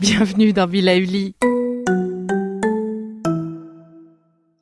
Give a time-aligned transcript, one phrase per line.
[0.00, 1.34] Bienvenue dans Villa Uli.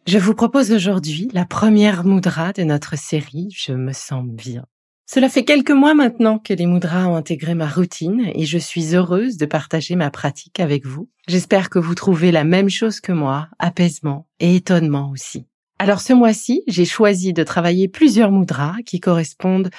[0.05, 4.65] Je vous propose aujourd'hui la première moudra de notre série Je me sens bien.
[5.07, 8.97] Cela fait quelques mois maintenant que les mudras ont intégré ma routine et je suis
[8.97, 11.09] heureuse de partager ma pratique avec vous.
[11.29, 15.47] J'espère que vous trouvez la même chose que moi, apaisement et étonnement aussi.
[15.79, 19.71] Alors ce mois-ci, j'ai choisi de travailler plusieurs mudras qui correspondent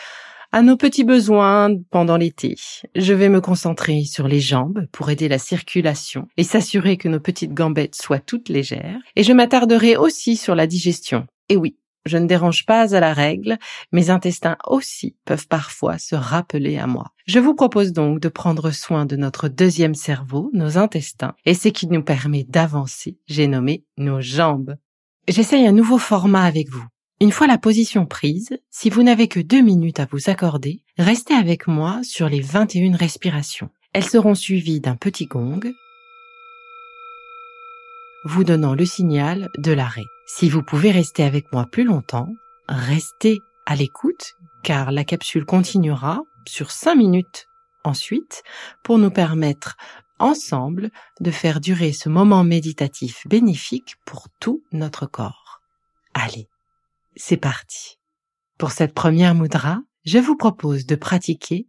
[0.52, 2.55] à nos petits besoins pendant l'été.
[2.95, 7.19] Je vais me concentrer sur les jambes pour aider la circulation et s'assurer que nos
[7.19, 9.00] petites gambettes soient toutes légères.
[9.16, 11.27] Et je m'attarderai aussi sur la digestion.
[11.50, 13.58] Et oui, je ne dérange pas à la règle,
[13.92, 17.11] mes intestins aussi peuvent parfois se rappeler à moi.
[17.27, 21.67] Je vous propose donc de prendre soin de notre deuxième cerveau, nos intestins, et ce
[21.67, 24.75] qui nous permet d'avancer, j'ai nommé nos jambes.
[25.27, 26.86] J'essaye un nouveau format avec vous.
[27.21, 31.33] Une fois la position prise, si vous n'avez que deux minutes à vous accorder, restez
[31.33, 33.69] avec moi sur les 21 respirations.
[33.91, 35.59] Elles seront suivies d'un petit gong,
[38.23, 40.05] vous donnant le signal de l'arrêt.
[40.27, 42.29] Si vous pouvez rester avec moi plus longtemps,
[42.69, 47.47] restez à l'écoute car la capsule continuera sur 5 minutes
[47.83, 48.43] ensuite
[48.81, 49.75] pour nous permettre
[50.19, 55.61] ensemble de faire durer ce moment méditatif bénéfique pour tout notre corps.
[56.13, 56.47] Allez,
[57.15, 57.99] c'est parti.
[58.58, 61.67] Pour cette première mudra, je vous propose de pratiquer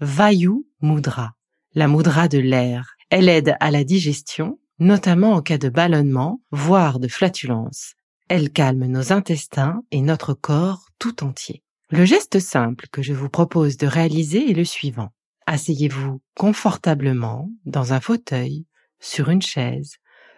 [0.00, 1.34] Vayu Mudra,
[1.74, 2.96] la mudra de l'air.
[3.10, 7.94] Elle aide à la digestion, notamment en cas de ballonnement, voire de flatulence.
[8.28, 11.62] Elle calme nos intestins et notre corps tout entier.
[11.90, 15.10] Le geste simple que je vous propose de réaliser est le suivant.
[15.46, 18.66] Asseyez-vous confortablement dans un fauteuil,
[19.00, 19.96] sur une chaise,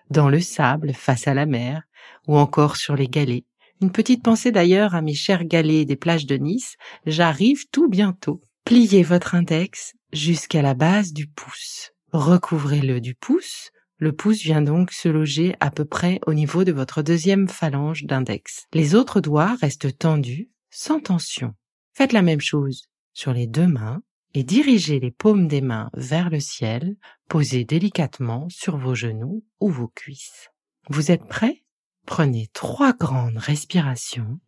[0.08, 1.82] dans le sable face à la mer
[2.26, 3.44] ou encore sur les galets.
[3.82, 6.76] Une petite pensée d'ailleurs à mes chers galets des plages de Nice.
[7.04, 8.40] J'arrive tout bientôt.
[8.64, 11.90] Pliez votre index jusqu'à la base du pouce.
[12.12, 16.72] Recouvrez-le du pouce le pouce vient donc se loger à peu près au niveau de
[16.72, 18.66] votre deuxième phalange d'index.
[18.72, 21.54] Les autres doigts restent tendus, sans tension.
[21.94, 24.02] Faites la même chose sur les deux mains
[24.34, 26.96] et dirigez les paumes des mains vers le ciel,
[27.28, 30.48] posez délicatement sur vos genoux ou vos cuisses.
[30.88, 31.61] Vous êtes prêts?
[32.06, 34.38] Prenez trois grandes respirations.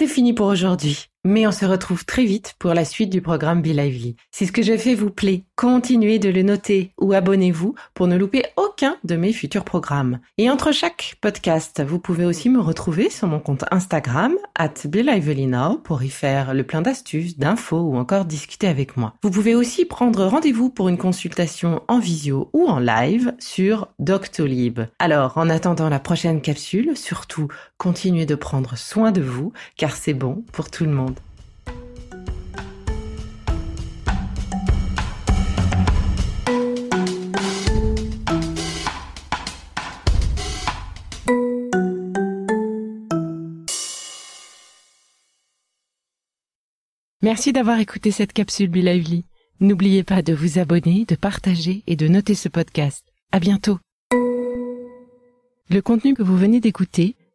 [0.00, 1.10] C'est fini pour aujourd'hui.
[1.22, 4.16] Mais on se retrouve très vite pour la suite du programme Be Lively.
[4.30, 8.16] Si ce que je fais vous plaît, continuez de le noter ou abonnez-vous pour ne
[8.16, 10.20] louper aucun de mes futurs programmes.
[10.38, 15.76] Et entre chaque podcast, vous pouvez aussi me retrouver sur mon compte Instagram, at Now,
[15.76, 19.12] pour y faire le plein d'astuces, d'infos ou encore discuter avec moi.
[19.22, 24.80] Vous pouvez aussi prendre rendez-vous pour une consultation en visio ou en live sur Doctolib.
[24.98, 27.48] Alors, en attendant la prochaine capsule, surtout,
[27.80, 31.18] continuez de prendre soin de vous, car c'est bon pour tout le monde.
[47.22, 49.24] Merci d'avoir écouté cette capsule Be Lively.
[49.60, 53.06] N'oubliez pas de vous abonner, de partager et de noter ce podcast.
[53.32, 53.78] À bientôt.
[55.70, 57.16] Le contenu que vous venez d'écouter